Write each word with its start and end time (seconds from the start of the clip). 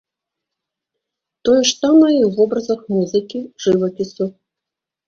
Тое 1.47 1.59
ж 1.59 1.69
самае 1.83 2.11
і 2.17 2.25
ў 2.29 2.31
вобразах 2.41 2.81
музыкі, 2.99 3.39
жывапісу. 3.69 4.35